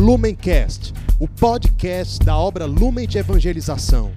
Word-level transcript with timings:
Lumencast, 0.00 0.94
o 1.20 1.28
podcast 1.28 2.24
da 2.24 2.34
obra 2.34 2.64
Lumen 2.64 3.06
de 3.06 3.18
Evangelização. 3.18 4.10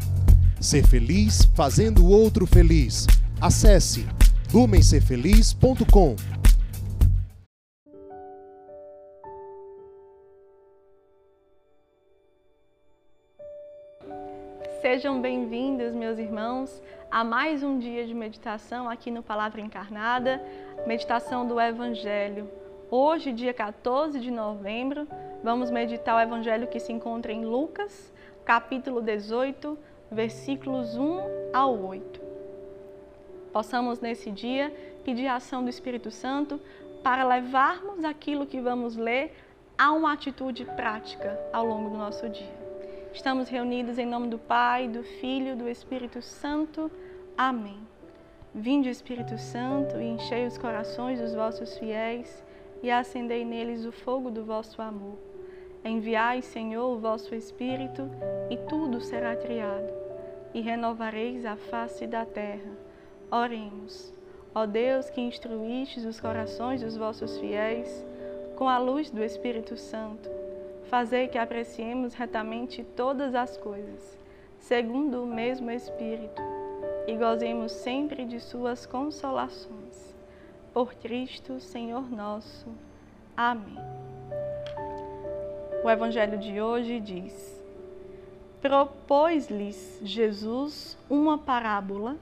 Ser 0.58 0.88
feliz 0.88 1.44
fazendo 1.58 2.06
o 2.06 2.10
outro 2.10 2.48
feliz. 2.48 3.06
Acesse 3.42 4.08
lumencerfeliz.com. 4.54 6.16
Sejam 14.82 15.22
bem-vindos, 15.22 15.94
meus 15.94 16.18
irmãos, 16.18 16.82
a 17.12 17.26
mais 17.26 17.62
um 17.62 17.78
dia 17.78 18.08
de 18.08 18.14
meditação 18.14 18.90
aqui 18.90 19.12
no 19.12 19.22
Palavra 19.22 19.60
Encarnada, 19.60 20.42
meditação 20.88 21.46
do 21.46 21.60
Evangelho. 21.60 22.50
Hoje, 22.90 23.34
dia 23.34 23.54
14 23.54 24.18
de 24.22 24.32
novembro, 24.32 25.06
vamos 25.44 25.70
meditar 25.70 26.16
o 26.16 26.20
Evangelho 26.22 26.68
que 26.68 26.80
se 26.80 26.94
encontra 26.94 27.34
em 27.34 27.44
Lucas, 27.44 28.14
capítulo 28.46 29.02
18, 29.02 29.78
versículos 30.10 30.96
1 30.96 31.52
ao 31.54 31.78
8. 31.78 32.22
Possamos 33.52 34.00
nesse 34.00 34.32
dia 34.32 34.74
pedir 35.04 35.28
a 35.28 35.36
ação 35.36 35.62
do 35.62 35.70
Espírito 35.70 36.10
Santo 36.10 36.60
para 37.04 37.28
levarmos 37.28 38.06
aquilo 38.06 38.48
que 38.48 38.62
vamos 38.62 38.96
ler 38.96 39.36
a 39.78 39.92
uma 39.92 40.14
atitude 40.14 40.64
prática 40.64 41.38
ao 41.52 41.66
longo 41.66 41.90
do 41.90 41.98
nosso 41.98 42.30
dia. 42.30 42.64
Estamos 43.14 43.50
reunidos 43.50 44.00
em 44.00 44.06
nome 44.06 44.30
do 44.30 44.40
Pai, 44.40 44.88
do 44.88 45.04
Filho, 45.04 45.58
do 45.58 45.68
Espírito 45.68 46.22
Santo. 46.22 46.90
Amém. 47.38 47.78
Vinde, 48.56 48.90
Espírito 48.90 49.38
Santo, 49.38 50.00
e 50.00 50.06
enchei 50.06 50.48
os 50.48 50.58
corações 50.58 51.20
dos 51.20 51.34
vossos 51.34 51.78
fiéis 51.78 52.44
e 52.82 52.90
acendei 52.90 53.44
neles 53.44 53.86
o 53.86 53.92
fogo 53.92 54.32
do 54.32 54.44
vosso 54.44 54.82
amor. 54.82 55.33
Enviai, 55.84 56.42
Senhor, 56.42 56.96
o 56.96 57.00
vosso 57.00 57.36
Espírito, 57.36 58.10
e 58.50 58.58
tudo 58.58 59.02
será 59.02 59.36
criado, 59.36 59.92
e 60.54 60.62
renovareis 60.62 61.46
a 61.46 61.56
face 61.56 62.08
da 62.08 62.26
terra. 62.26 62.72
Oremos. 63.30 64.14
Ó 64.56 64.66
Deus, 64.66 65.10
que 65.10 65.20
instruístes 65.20 66.06
os 66.06 66.22
corações 66.22 66.82
dos 66.82 66.96
vossos 66.96 67.38
fiéis 67.40 68.06
com 68.56 68.70
a 68.70 68.78
luz 68.78 69.10
do 69.10 69.24
Espírito 69.24 69.76
Santo, 69.76 70.30
Fazei 70.94 71.28
que 71.28 71.40
apreciemos 71.40 72.14
retamente 72.14 72.84
todas 72.84 73.34
as 73.34 73.58
coisas, 73.58 74.16
segundo 74.60 75.24
o 75.24 75.26
mesmo 75.26 75.72
Espírito, 75.72 76.40
e 77.08 77.18
gozemos 77.18 77.72
sempre 77.72 78.26
de 78.26 78.40
Suas 78.40 78.86
consolações. 78.86 80.16
Por 80.72 80.94
Cristo, 80.94 81.60
Senhor 81.60 82.08
nosso. 82.12 82.68
Amém. 83.36 84.03
O 85.84 85.90
Evangelho 85.90 86.38
de 86.38 86.62
hoje 86.62 86.98
diz: 87.02 87.62
Propôs-lhes 88.62 90.00
Jesus 90.02 90.98
uma 91.10 91.38
parábola 91.38 92.16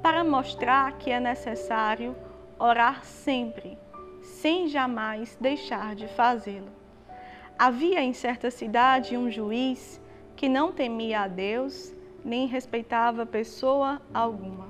para 0.00 0.22
mostrar 0.22 0.92
que 0.92 1.10
é 1.10 1.18
necessário 1.18 2.14
orar 2.56 3.04
sempre, 3.04 3.76
sem 4.22 4.68
jamais 4.68 5.36
deixar 5.40 5.96
de 5.96 6.06
fazê-lo. 6.06 6.70
Havia 7.58 8.00
em 8.00 8.12
certa 8.12 8.48
cidade 8.48 9.16
um 9.16 9.28
juiz 9.28 10.00
que 10.36 10.48
não 10.48 10.70
temia 10.70 11.22
a 11.22 11.28
Deus 11.28 11.92
nem 12.24 12.46
respeitava 12.46 13.26
pessoa 13.26 14.00
alguma. 14.14 14.68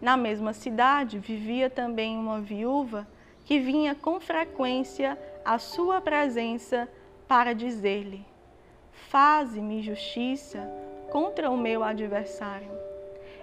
Na 0.00 0.16
mesma 0.16 0.52
cidade 0.52 1.16
vivia 1.20 1.70
também 1.70 2.18
uma 2.18 2.40
viúva 2.40 3.06
que 3.44 3.60
vinha 3.60 3.94
com 3.94 4.18
frequência 4.18 5.16
à 5.44 5.60
sua 5.60 6.00
presença 6.00 6.88
para 7.32 7.54
dizer-lhe: 7.54 8.22
Faze-me 9.08 9.80
justiça 9.82 10.70
contra 11.10 11.50
o 11.50 11.56
meu 11.56 11.82
adversário. 11.82 12.70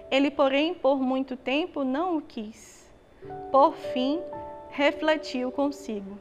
Ele, 0.08 0.30
porém, 0.30 0.72
por 0.72 1.00
muito 1.00 1.36
tempo 1.36 1.82
não 1.82 2.18
o 2.18 2.22
quis. 2.22 2.88
Por 3.50 3.74
fim, 3.74 4.20
refletiu 4.70 5.50
consigo 5.50 6.16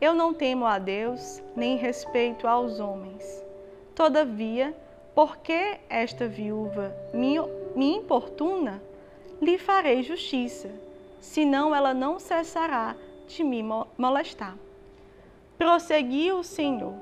eu 0.00 0.14
não 0.14 0.32
temo 0.32 0.64
a 0.64 0.78
Deus, 0.78 1.42
nem 1.54 1.76
respeito 1.76 2.48
aos 2.48 2.80
homens. 2.80 3.44
Todavia, 3.94 4.74
porque 5.14 5.78
esta 5.90 6.26
viúva 6.26 6.96
me, 7.12 7.36
me 7.76 7.96
importuna, 7.96 8.82
lhe 9.42 9.58
farei 9.58 10.02
justiça, 10.02 10.70
senão 11.20 11.74
ela 11.74 11.92
não 11.92 12.18
cessará 12.18 12.96
de 13.28 13.44
me 13.44 13.62
molestar. 13.98 14.56
Prosseguiu 15.60 16.38
o 16.38 16.42
Senhor: 16.42 16.94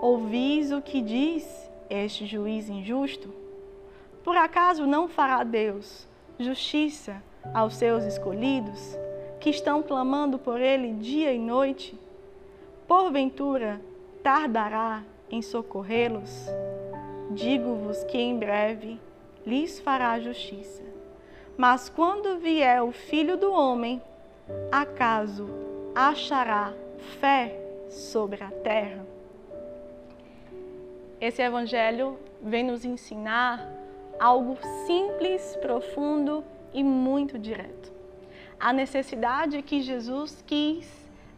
Ouvis 0.00 0.70
o 0.70 0.80
que 0.80 1.02
diz 1.02 1.68
este 1.90 2.24
juiz 2.24 2.68
injusto? 2.68 3.34
Por 4.22 4.36
acaso 4.36 4.86
não 4.86 5.08
fará 5.08 5.42
Deus 5.42 6.06
justiça 6.38 7.20
aos 7.52 7.74
seus 7.74 8.04
escolhidos, 8.04 8.96
que 9.40 9.50
estão 9.50 9.82
clamando 9.82 10.38
por 10.38 10.60
ele 10.60 10.92
dia 10.92 11.32
e 11.32 11.38
noite? 11.40 11.98
porventura 12.86 13.80
tardará 14.22 15.02
em 15.28 15.42
socorrê-los? 15.42 16.46
Digo-vos 17.32 18.04
que 18.04 18.18
em 18.18 18.38
breve 18.38 19.00
lhes 19.44 19.80
fará 19.80 20.16
justiça. 20.20 20.84
Mas 21.56 21.88
quando 21.88 22.38
vier 22.38 22.84
o 22.84 22.92
Filho 22.92 23.36
do 23.36 23.52
Homem, 23.52 24.00
acaso 24.70 25.48
achará 25.92 26.72
fé 27.20 27.69
sobre 27.90 28.42
a 28.42 28.50
terra? 28.50 29.04
Esse 31.20 31.42
evangelho 31.42 32.18
vem 32.40 32.64
nos 32.64 32.84
ensinar 32.84 33.68
algo 34.18 34.56
simples, 34.86 35.56
profundo 35.60 36.42
e 36.72 36.82
muito 36.82 37.38
direto. 37.38 37.92
A 38.58 38.72
necessidade 38.72 39.60
que 39.62 39.82
Jesus 39.82 40.42
quis 40.46 40.88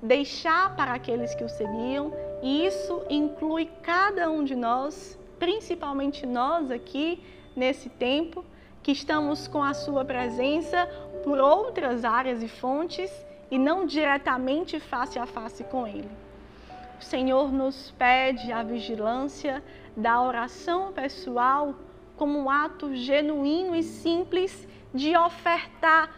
deixar 0.02 0.74
para 0.76 0.92
aqueles 0.92 1.34
que 1.34 1.44
o 1.44 1.48
seguiam, 1.48 2.12
e 2.42 2.66
isso 2.66 3.02
inclui 3.08 3.70
cada 3.82 4.30
um 4.30 4.44
de 4.44 4.56
nós, 4.56 5.18
principalmente 5.38 6.26
nós 6.26 6.70
aqui 6.70 7.22
nesse 7.54 7.88
tempo, 7.88 8.44
que 8.82 8.90
estamos 8.90 9.46
com 9.46 9.62
a 9.62 9.74
sua 9.74 10.04
presença 10.04 10.86
por 11.22 11.38
outras 11.38 12.04
áreas 12.04 12.42
e 12.42 12.48
fontes 12.48 13.10
e 13.48 13.58
não 13.58 13.86
diretamente 13.86 14.80
face 14.80 15.18
a 15.18 15.26
face 15.26 15.62
com 15.62 15.86
Ele. 15.86 16.10
O 17.02 17.04
Senhor 17.04 17.52
nos 17.52 17.90
pede 17.98 18.52
a 18.52 18.62
vigilância 18.62 19.60
da 19.96 20.22
oração 20.22 20.92
pessoal 20.92 21.74
como 22.16 22.38
um 22.38 22.48
ato 22.48 22.94
genuíno 22.94 23.74
e 23.74 23.82
simples 23.82 24.68
de 24.94 25.16
ofertar 25.16 26.08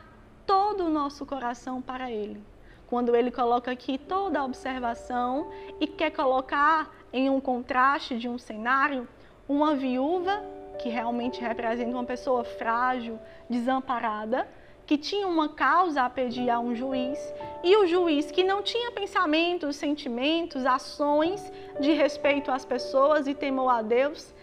todo 0.44 0.84
o 0.84 0.90
nosso 0.90 1.24
coração 1.24 1.80
para 1.80 2.10
Ele. 2.10 2.44
Quando 2.86 3.16
ele 3.16 3.30
coloca 3.30 3.70
aqui 3.70 3.96
toda 3.96 4.38
a 4.40 4.44
observação 4.44 5.50
e 5.80 5.86
quer 5.86 6.10
colocar 6.10 6.94
em 7.10 7.30
um 7.30 7.40
contraste 7.40 8.18
de 8.18 8.28
um 8.28 8.36
cenário 8.36 9.08
uma 9.48 9.74
viúva 9.74 10.44
que 10.78 10.90
realmente 10.90 11.40
representa 11.40 11.92
uma 11.92 12.04
pessoa 12.04 12.44
frágil, 12.44 13.18
desamparada, 13.48 14.46
que 14.86 14.98
tinha 14.98 15.26
uma 15.26 15.48
causa 15.48 16.02
a 16.02 16.10
pedir 16.10 16.50
a 16.50 16.60
um 16.60 16.74
juiz, 16.74 17.18
e 17.62 17.76
o 17.76 17.86
juiz 17.86 18.30
que 18.30 18.44
não 18.44 18.62
tinha 18.62 18.90
pensamentos, 18.92 19.76
sentimentos, 19.76 20.66
ações 20.66 21.50
de 21.80 21.92
respeito 21.92 22.50
às 22.50 22.64
pessoas 22.64 23.26
e 23.26 23.34
temor 23.34 23.68
a 23.70 23.82
Deus, 23.82 24.34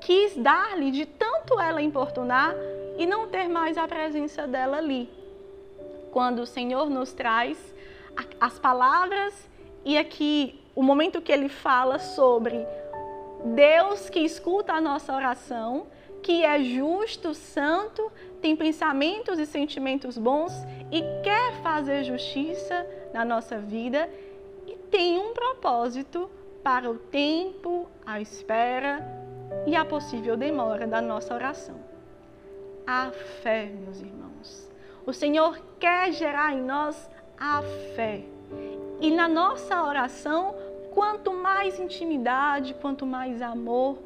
quis 0.00 0.34
dar-lhe 0.36 0.90
de 0.90 1.04
tanto 1.04 1.60
ela 1.60 1.82
importunar 1.82 2.54
e 2.96 3.06
não 3.06 3.28
ter 3.28 3.48
mais 3.48 3.76
a 3.76 3.86
presença 3.86 4.46
dela 4.46 4.78
ali. 4.78 5.08
Quando 6.10 6.40
o 6.40 6.46
Senhor 6.46 6.88
nos 6.88 7.12
traz 7.12 7.74
as 8.40 8.58
palavras 8.58 9.48
e 9.84 9.96
aqui 9.96 10.60
o 10.74 10.82
momento 10.82 11.20
que 11.20 11.30
ele 11.30 11.48
fala 11.48 11.98
sobre 11.98 12.66
Deus 13.54 14.10
que 14.10 14.20
escuta 14.20 14.72
a 14.72 14.80
nossa 14.80 15.14
oração, 15.14 15.86
que 16.22 16.44
é 16.44 16.62
justo, 16.62 17.34
santo, 17.34 18.10
tem 18.40 18.56
pensamentos 18.56 19.38
e 19.38 19.46
sentimentos 19.46 20.16
bons 20.16 20.52
e 20.90 21.02
quer 21.22 21.60
fazer 21.62 22.04
justiça 22.04 22.86
na 23.12 23.24
nossa 23.24 23.58
vida 23.58 24.08
e 24.66 24.74
tem 24.90 25.18
um 25.18 25.32
propósito 25.32 26.30
para 26.62 26.90
o 26.90 26.98
tempo, 26.98 27.88
a 28.04 28.20
espera 28.20 29.06
e 29.66 29.76
a 29.76 29.84
possível 29.84 30.36
demora 30.36 30.86
da 30.86 31.00
nossa 31.00 31.34
oração. 31.34 31.76
A 32.86 33.10
fé, 33.42 33.66
meus 33.66 34.00
irmãos. 34.00 34.70
O 35.06 35.12
Senhor 35.12 35.60
quer 35.78 36.12
gerar 36.12 36.52
em 36.52 36.62
nós 36.62 37.10
a 37.38 37.62
fé. 37.94 38.24
E 39.00 39.10
na 39.10 39.28
nossa 39.28 39.82
oração, 39.82 40.54
quanto 40.92 41.32
mais 41.32 41.78
intimidade, 41.78 42.74
quanto 42.74 43.06
mais 43.06 43.40
amor, 43.40 43.98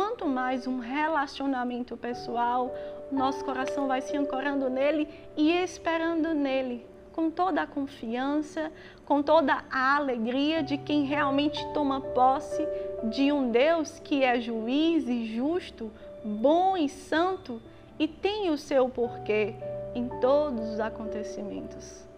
quanto 0.00 0.26
mais 0.26 0.66
um 0.66 0.78
relacionamento 0.78 1.94
pessoal, 1.94 2.74
nosso 3.12 3.44
coração 3.44 3.86
vai 3.86 4.00
se 4.00 4.16
ancorando 4.16 4.70
nele 4.70 5.06
e 5.36 5.52
esperando 5.52 6.32
nele, 6.32 6.86
com 7.12 7.30
toda 7.30 7.60
a 7.60 7.66
confiança, 7.66 8.72
com 9.04 9.22
toda 9.22 9.62
a 9.70 9.96
alegria 9.96 10.62
de 10.62 10.78
quem 10.78 11.04
realmente 11.04 11.62
toma 11.74 12.00
posse 12.00 12.66
de 13.10 13.30
um 13.30 13.50
Deus 13.50 13.98
que 13.98 14.24
é 14.24 14.40
juiz 14.40 15.06
e 15.06 15.26
justo, 15.36 15.92
bom 16.24 16.78
e 16.78 16.88
santo 16.88 17.60
e 17.98 18.08
tem 18.08 18.48
o 18.48 18.56
seu 18.56 18.88
porquê 18.88 19.54
em 19.94 20.08
todos 20.18 20.66
os 20.70 20.80
acontecimentos. 20.80 22.08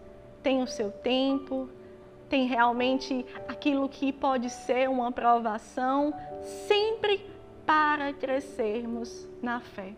Tem 0.41 0.63
o 0.63 0.67
seu 0.67 0.89
tempo, 0.89 1.67
tem 2.29 2.47
realmente 2.47 3.25
aquilo 3.45 3.89
que 3.89 4.13
pode 4.13 4.49
ser 4.49 4.89
uma 4.89 5.11
provação, 5.11 6.13
sempre 6.65 7.32
para 7.65 8.13
crescermos 8.13 9.27
na 9.41 9.59
fé. 9.59 9.93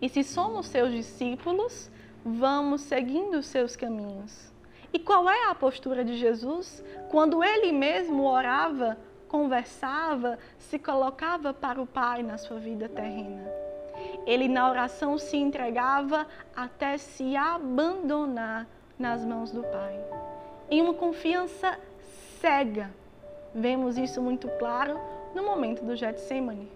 E 0.00 0.08
se 0.08 0.24
somos 0.24 0.66
seus 0.66 0.92
discípulos, 0.92 1.90
vamos 2.24 2.80
seguindo 2.82 3.38
os 3.38 3.46
seus 3.46 3.76
caminhos. 3.76 4.50
E 4.92 4.98
qual 4.98 5.28
é 5.28 5.48
a 5.48 5.54
postura 5.54 6.04
de 6.04 6.16
Jesus 6.16 6.82
quando 7.10 7.44
ele 7.44 7.72
mesmo 7.72 8.24
orava, 8.24 8.98
conversava, 9.28 10.38
se 10.58 10.78
colocava 10.78 11.54
para 11.54 11.80
o 11.80 11.86
Pai 11.86 12.22
na 12.22 12.38
sua 12.38 12.58
vida 12.58 12.88
terrena? 12.88 13.48
Ele 14.26 14.48
na 14.48 14.68
oração 14.68 15.18
se 15.18 15.36
entregava 15.36 16.26
até 16.56 16.96
se 16.96 17.36
abandonar 17.36 18.66
nas 18.98 19.24
mãos 19.24 19.52
do 19.52 19.62
Pai. 19.62 19.98
Em 20.70 20.80
uma 20.80 20.94
confiança 20.94 21.78
cega. 22.40 22.90
Vemos 23.54 23.98
isso 23.98 24.22
muito 24.22 24.48
claro 24.58 24.98
no 25.34 25.42
momento 25.42 25.84
do 25.84 25.96
Getsemane, 25.96 26.70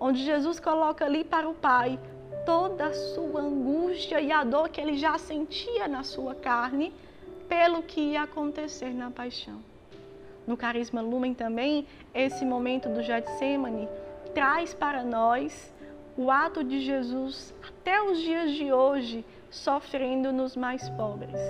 onde 0.00 0.24
Jesus 0.24 0.58
coloca 0.60 1.04
ali 1.04 1.24
para 1.24 1.48
o 1.48 1.54
Pai 1.54 1.98
toda 2.44 2.86
a 2.86 2.94
sua 2.94 3.40
angústia 3.40 4.20
e 4.20 4.32
a 4.32 4.42
dor 4.44 4.68
que 4.68 4.80
ele 4.80 4.96
já 4.96 5.18
sentia 5.18 5.86
na 5.86 6.02
sua 6.02 6.34
carne 6.34 6.92
pelo 7.48 7.82
que 7.82 8.00
ia 8.00 8.22
acontecer 8.22 8.94
na 8.94 9.10
paixão. 9.10 9.60
No 10.46 10.56
Carisma 10.56 11.00
Lumen 11.00 11.34
também, 11.34 11.86
esse 12.14 12.44
momento 12.44 12.88
do 12.88 13.02
Getsemane 13.02 13.88
traz 14.34 14.72
para 14.72 15.02
nós 15.02 15.72
o 16.16 16.30
ato 16.30 16.64
de 16.64 16.80
Jesus 16.80 17.54
até 17.62 18.02
os 18.02 18.18
dias 18.18 18.52
de 18.52 18.72
hoje 18.72 19.24
sofrendo 19.50 20.32
nos 20.32 20.56
mais 20.56 20.88
pobres. 20.90 21.40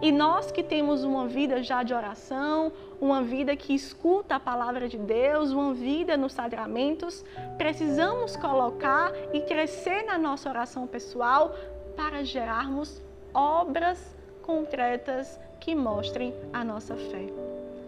E 0.00 0.10
nós 0.10 0.50
que 0.50 0.62
temos 0.62 1.04
uma 1.04 1.26
vida 1.26 1.62
já 1.62 1.82
de 1.82 1.94
oração, 1.94 2.72
uma 3.00 3.22
vida 3.22 3.54
que 3.54 3.74
escuta 3.74 4.36
a 4.36 4.40
palavra 4.40 4.88
de 4.88 4.98
Deus, 4.98 5.50
uma 5.50 5.74
vida 5.74 6.16
nos 6.16 6.32
sacramentos, 6.32 7.24
precisamos 7.56 8.36
colocar 8.36 9.12
e 9.32 9.40
crescer 9.40 10.04
na 10.04 10.18
nossa 10.18 10.48
oração 10.48 10.86
pessoal 10.86 11.54
para 11.96 12.24
gerarmos 12.24 13.00
obras 13.34 14.16
concretas 14.42 15.38
que 15.60 15.74
mostrem 15.74 16.34
a 16.52 16.64
nossa 16.64 16.96
fé. 16.96 17.26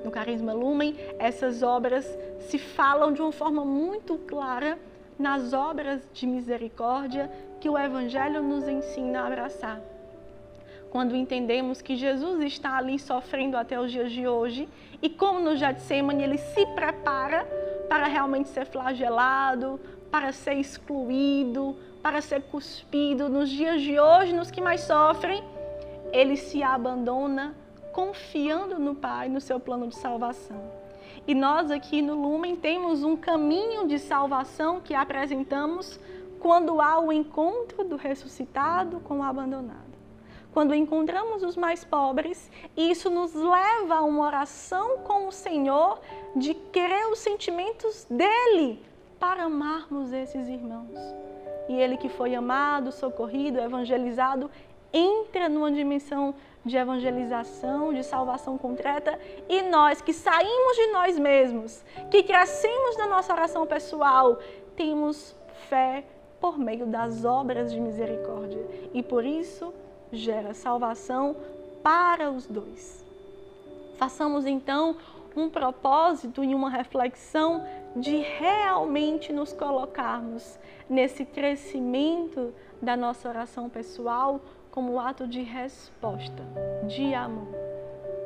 No 0.05 0.11
Carisma 0.11 0.53
Lumen, 0.53 0.97
essas 1.19 1.63
obras 1.63 2.07
se 2.41 2.59
falam 2.59 3.13
de 3.13 3.23
uma 3.23 3.33
forma 3.33 3.65
muito 3.65 4.19
clara 4.19 4.79
nas 5.19 5.53
obras 5.53 6.03
de 6.13 6.27
misericórdia 6.27 7.31
que 7.61 7.69
o 7.69 7.79
Evangelho 7.79 8.43
nos 8.43 8.69
ensina 8.69 9.23
a 9.23 9.27
abraçar. 9.27 9.81
Quando 10.91 11.17
entendemos 11.17 11.83
que 11.83 11.97
Jesus 11.97 12.41
está 12.43 12.77
ali 12.77 12.99
sofrendo 12.99 13.57
até 13.57 13.81
os 13.81 13.91
dias 13.91 14.13
de 14.13 14.29
hoje 14.29 14.69
e 15.03 15.11
como 15.11 15.41
no 15.41 15.57
Getsemane 15.57 16.23
ele 16.23 16.39
se 16.39 16.67
prepara 16.67 17.45
para 17.89 18.07
realmente 18.07 18.49
ser 18.49 18.67
flagelado, 18.67 19.81
para 20.11 20.31
ser 20.31 20.55
excluído, 20.55 21.77
para 22.03 22.21
ser 22.21 22.43
cuspido, 22.43 23.29
nos 23.29 23.51
dias 23.51 23.83
de 23.83 23.99
hoje, 23.99 24.33
nos 24.33 24.51
que 24.51 24.61
mais 24.61 24.83
sofrem, 24.83 25.43
ele 26.13 26.37
se 26.37 26.63
abandona 26.63 27.55
confiando 27.93 28.79
no 28.79 28.95
Pai, 28.95 29.29
no 29.29 29.41
seu 29.41 29.59
plano 29.59 29.89
de 29.89 29.97
salvação. 29.97 30.84
E 31.27 31.35
nós 31.35 31.71
aqui 31.71 32.03
no 32.03 32.15
Lumen 32.15 32.55
temos 32.55 33.03
um 33.03 33.17
caminho 33.17 33.89
de 33.89 33.99
salvação 33.99 34.81
que 34.81 34.95
apresentamos 34.95 35.99
quando 36.39 36.81
há 36.81 37.01
o 37.01 37.11
encontro 37.11 37.83
do 37.85 37.97
ressuscitado 37.97 39.01
com 39.01 39.21
o 39.21 39.23
abandonado. 39.23 39.95
Quando 40.53 40.75
encontramos 40.75 41.43
os 41.43 41.57
mais 41.57 41.83
pobres, 41.83 42.51
isso 42.77 43.09
nos 43.09 43.35
leva 43.35 43.97
a 43.97 44.03
uma 44.03 44.27
oração 44.27 44.99
com 44.99 45.27
o 45.27 45.33
Senhor 45.33 45.99
de 46.37 46.53
querer 46.53 47.07
os 47.07 47.19
sentimentos 47.19 48.07
dele 48.11 48.79
para 49.19 49.45
amarmos 49.45 50.13
esses 50.13 50.47
irmãos. 50.47 51.01
E 51.69 51.73
ele 51.73 51.97
que 51.97 52.11
foi 52.11 52.35
amado, 52.35 52.93
socorrido, 52.93 53.59
evangelizado, 53.59 54.51
entra 54.93 55.49
numa 55.49 55.73
dimensão 55.73 56.35
de 56.65 56.77
evangelização, 56.77 57.93
de 57.93 58.03
salvação 58.03 58.57
concreta, 58.57 59.19
e 59.49 59.63
nós 59.63 60.01
que 60.01 60.13
saímos 60.13 60.77
de 60.77 60.87
nós 60.93 61.19
mesmos, 61.19 61.85
que 62.11 62.23
crescemos 62.23 62.97
na 62.97 63.07
nossa 63.07 63.33
oração 63.33 63.67
pessoal, 63.67 64.39
temos 64.75 65.37
fé 65.69 66.05
por 66.41 66.59
meio 66.59 66.87
das 66.87 67.25
obras 67.25 67.73
de 67.73 67.81
misericórdia 67.81 68.65
e 68.93 69.03
por 69.03 69.25
isso 69.25 69.73
gera 70.13 70.55
salvação 70.55 71.37
para 71.83 72.31
os 72.31 72.47
dois. 72.47 73.05
Façamos 73.97 74.45
então 74.47 74.97
um 75.37 75.49
propósito 75.49 76.45
e 76.45 76.55
uma 76.55 76.71
reflexão 76.71 77.65
de 77.97 78.19
realmente 78.19 79.33
nos 79.33 79.53
colocarmos 79.53 80.59
nesse 80.89 81.25
crescimento 81.25 82.53
da 82.81 82.97
nossa 82.97 83.29
oração 83.29 83.69
pessoal 83.69 84.41
como 84.75 84.99
ato 84.99 85.25
de 85.29 85.41
resposta, 85.41 86.43
de 86.89 87.15
amor. 87.15 87.47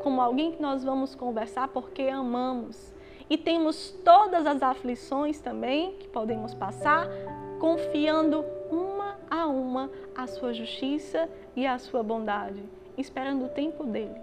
Como 0.03 0.19
alguém 0.19 0.53
que 0.53 0.63
nós 0.63 0.83
vamos 0.83 1.15
conversar 1.15 1.69
porque 1.69 2.05
amamos. 2.05 2.91
E 3.29 3.37
temos 3.37 3.91
todas 4.03 4.47
as 4.47 4.63
aflições 4.63 5.39
também 5.41 5.93
que 5.97 6.09
podemos 6.09 6.55
passar, 6.55 7.07
confiando 7.61 8.43
uma 8.71 9.19
a 9.31 9.47
uma 9.47 9.91
a 10.17 10.27
sua 10.27 10.55
justiça 10.55 11.29
e 11.55 11.67
a 11.67 11.79
sua 11.79 12.03
bondade, 12.03 12.65
esperando 12.97 13.45
o 13.45 13.51
tempo 13.51 13.85
dele, 13.85 14.19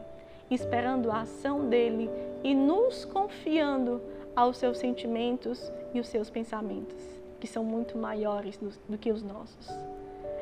esperando 0.50 1.12
a 1.12 1.22
ação 1.22 1.70
dele 1.70 2.10
e 2.44 2.56
nos 2.56 3.06
confiando 3.06 4.02
aos 4.36 4.58
seus 4.58 4.80
sentimentos 4.80 5.72
e 5.94 6.00
os 6.00 6.08
seus 6.08 6.32
pensamentos, 6.32 7.06
que 7.40 7.46
são 7.46 7.64
muito 7.64 8.00
maiores 8.00 8.58
do, 8.58 8.72
do 8.90 8.98
que 8.98 9.12
os 9.12 9.22
nossos. 9.22 9.95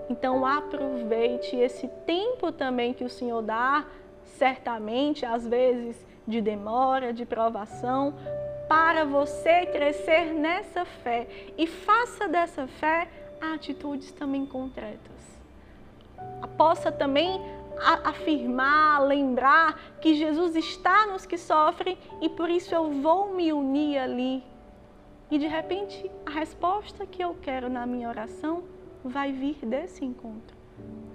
Então 0.09 0.45
aproveite 0.45 1.55
esse 1.55 1.87
tempo 2.05 2.51
também 2.51 2.93
que 2.93 3.03
o 3.03 3.09
Senhor 3.09 3.41
dá, 3.41 3.85
certamente, 4.23 5.25
às 5.25 5.47
vezes 5.47 6.05
de 6.27 6.41
demora, 6.41 7.13
de 7.13 7.25
provação, 7.25 8.13
para 8.67 9.05
você 9.05 9.65
crescer 9.65 10.33
nessa 10.33 10.85
fé 10.85 11.27
e 11.57 11.67
faça 11.67 12.27
dessa 12.27 12.67
fé 12.67 13.07
atitudes 13.53 14.11
também 14.11 14.45
concretas. 14.45 15.13
Possa 16.57 16.91
também 16.91 17.41
afirmar, 18.03 19.01
lembrar 19.03 19.79
que 19.99 20.13
Jesus 20.13 20.55
está 20.55 21.07
nos 21.07 21.25
que 21.25 21.37
sofrem 21.37 21.97
e 22.21 22.29
por 22.29 22.49
isso 22.49 22.73
eu 22.73 22.91
vou 22.91 23.33
me 23.33 23.51
unir 23.51 23.97
ali. 23.97 24.43
E 25.29 25.37
de 25.37 25.47
repente 25.47 26.09
a 26.25 26.31
resposta 26.31 27.05
que 27.05 27.23
eu 27.23 27.35
quero 27.41 27.69
na 27.69 27.85
minha 27.85 28.07
oração 28.07 28.63
vai 29.03 29.31
vir 29.31 29.57
desse 29.65 30.03
encontro. 30.05 30.55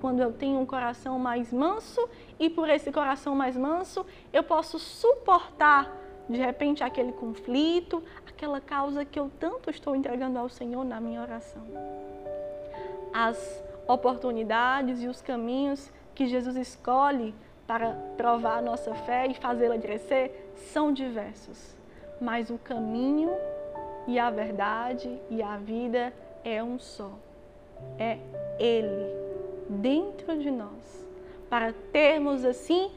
Quando 0.01 0.21
eu 0.21 0.33
tenho 0.33 0.61
um 0.61 0.67
coração 0.67 1.19
mais 1.19 1.53
manso 1.53 2.09
e 2.39 2.49
por 2.49 2.69
esse 2.69 2.93
coração 2.93 3.35
mais 3.35 3.57
manso 3.57 4.07
eu 4.33 4.45
posso 4.45 4.79
suportar 4.79 5.93
de 6.29 6.37
repente 6.37 6.85
aquele 6.85 7.13
conflito, 7.13 8.03
aquela 8.27 8.61
causa 8.61 9.05
que 9.05 9.19
eu 9.19 9.31
tanto 9.41 9.71
estou 9.71 9.97
entregando 9.97 10.39
ao 10.39 10.49
Senhor 10.49 10.85
na 10.85 11.01
minha 11.01 11.23
oração. 11.23 11.63
As 13.13 13.65
oportunidades 13.89 15.03
e 15.03 15.09
os 15.09 15.23
caminhos 15.23 15.91
que 16.15 16.27
Jesus 16.27 16.55
escolhe 16.57 17.35
para 17.67 17.93
provar 18.17 18.59
a 18.59 18.63
nossa 18.63 18.95
fé 18.95 19.27
e 19.27 19.35
fazê-la 19.35 19.79
crescer 19.79 20.53
são 20.73 20.93
diversos, 20.93 21.77
mas 22.21 22.51
o 22.51 22.59
caminho 22.59 23.31
e 24.07 24.19
a 24.19 24.31
verdade 24.31 25.21
e 25.31 25.43
a 25.43 25.57
vida 25.57 26.13
é 26.45 26.63
um 26.63 26.79
só 26.79 27.13
é 27.99 28.19
Ele 28.59 29.13
dentro 29.69 30.39
de 30.39 30.51
nós, 30.51 31.07
para 31.51 31.73
termos 31.93 32.45
assim 32.45 32.91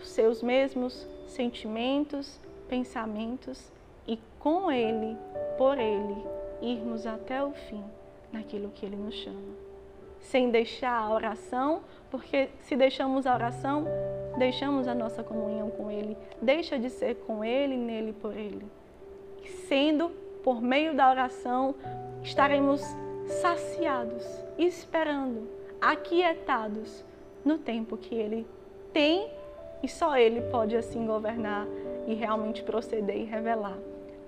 os 0.00 0.08
seus 0.08 0.42
mesmos 0.42 1.06
sentimentos, 1.26 2.38
pensamentos 2.68 3.70
e 4.06 4.18
com 4.38 4.70
Ele, 4.70 5.16
por 5.56 5.78
Ele, 5.78 6.16
irmos 6.60 7.06
até 7.06 7.42
o 7.42 7.52
fim 7.52 7.84
naquilo 8.32 8.70
que 8.70 8.84
Ele 8.84 8.96
nos 8.96 9.14
chama. 9.14 9.68
Sem 10.20 10.50
deixar 10.50 10.98
a 10.98 11.10
oração, 11.10 11.82
porque 12.10 12.48
se 12.60 12.76
deixamos 12.76 13.26
a 13.26 13.34
oração, 13.34 13.84
deixamos 14.36 14.88
a 14.88 14.94
nossa 14.94 15.22
comunhão 15.22 15.70
com 15.70 15.90
Ele, 15.90 16.16
deixa 16.42 16.78
de 16.78 16.90
ser 16.90 17.16
com 17.26 17.44
Ele, 17.44 17.76
nele, 17.76 18.12
por 18.12 18.36
Ele. 18.36 18.66
Sendo 19.68 20.10
por 20.42 20.60
meio 20.60 20.94
da 20.94 21.08
oração, 21.10 21.74
estaremos 22.22 22.82
saciados, 23.28 24.24
esperando, 24.58 25.48
aquietados 25.80 27.04
no 27.44 27.58
tempo 27.58 27.96
que 27.96 28.14
Ele 28.14 28.46
tem 28.92 29.30
e 29.82 29.88
só 29.88 30.16
Ele 30.16 30.40
pode 30.50 30.76
assim 30.76 31.06
governar 31.06 31.66
e 32.06 32.14
realmente 32.14 32.62
proceder 32.62 33.16
e 33.16 33.24
revelar. 33.24 33.78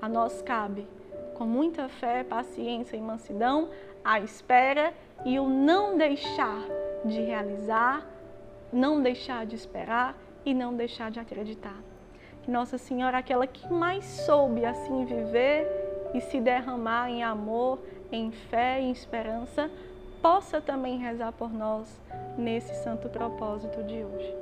A 0.01 0.09
nós 0.09 0.41
cabe, 0.43 0.87
com 1.35 1.45
muita 1.45 1.89
fé, 1.89 2.23
paciência 2.23 2.97
e 2.97 3.01
mansidão, 3.01 3.71
a 4.05 4.21
espera 4.21 4.95
e 5.25 5.39
o 5.39 5.49
não 5.49 5.97
deixar 5.97 6.63
de 7.05 7.21
realizar, 7.21 8.07
não 8.73 9.03
deixar 9.03 9.45
de 9.47 9.57
esperar 9.57 10.17
e 10.45 10.55
não 10.55 10.75
deixar 10.75 11.11
de 11.11 11.19
acreditar. 11.19 11.77
Que 12.43 12.51
Nossa 12.51 12.79
Senhora, 12.79 13.19
aquela 13.19 13.47
que 13.47 13.71
mais 13.73 14.05
soube 14.05 14.65
assim 14.65 15.05
viver 15.05 15.67
e 16.15 16.21
se 16.21 16.41
derramar 16.41 17.11
em 17.11 17.23
amor, 17.23 17.79
em 18.13 18.31
fé 18.31 18.81
e 18.81 18.91
esperança, 18.91 19.71
possa 20.21 20.61
também 20.61 20.99
rezar 20.99 21.33
por 21.33 21.53
nós 21.53 22.01
nesse 22.37 22.75
santo 22.83 23.09
propósito 23.09 23.83
de 23.83 24.05
hoje. 24.05 24.35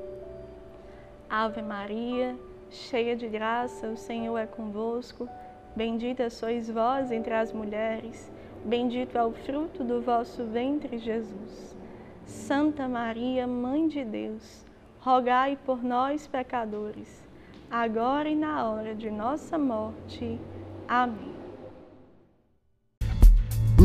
Ave 1.28 1.62
Maria, 1.62 2.36
cheia 2.70 3.14
de 3.14 3.28
graça, 3.28 3.86
o 3.88 3.96
Senhor 3.96 4.36
é 4.38 4.46
convosco. 4.46 5.28
Bendita 5.76 6.28
sois 6.30 6.68
vós 6.68 7.12
entre 7.12 7.34
as 7.34 7.52
mulheres, 7.52 8.32
bendito 8.64 9.16
é 9.16 9.24
o 9.24 9.32
fruto 9.32 9.84
do 9.84 10.00
vosso 10.00 10.44
ventre, 10.44 10.98
Jesus. 10.98 11.76
Santa 12.24 12.88
Maria, 12.88 13.46
Mãe 13.46 13.86
de 13.86 14.04
Deus, 14.04 14.64
rogai 15.00 15.56
por 15.64 15.82
nós, 15.82 16.26
pecadores, 16.26 17.22
agora 17.70 18.28
e 18.28 18.34
na 18.34 18.68
hora 18.68 18.94
de 18.94 19.10
nossa 19.10 19.56
morte. 19.56 20.38
Amém. 20.88 21.37